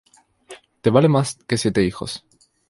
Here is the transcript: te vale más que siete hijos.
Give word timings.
te 0.81 0.89
vale 0.89 1.09
más 1.09 1.37
que 1.47 1.59
siete 1.59 1.83
hijos. 1.85 2.25